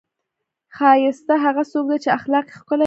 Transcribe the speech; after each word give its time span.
ښایسته 0.75 1.33
هغه 1.45 1.63
څوک 1.71 1.85
دی، 1.89 1.97
چې 2.03 2.09
اخلاق 2.17 2.45
یې 2.47 2.57
ښکلي 2.59 2.79
وي. 2.79 2.79